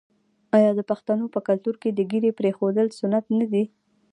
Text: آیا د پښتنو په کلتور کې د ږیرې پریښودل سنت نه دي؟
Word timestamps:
آیا 0.57 0.71
د 0.75 0.81
پښتنو 0.89 1.25
په 1.33 1.39
کلتور 1.47 1.75
کې 1.81 1.89
د 1.91 1.99
ږیرې 2.11 2.31
پریښودل 2.39 2.87
سنت 2.99 3.25
نه 3.39 3.45
دي؟ 3.51 3.63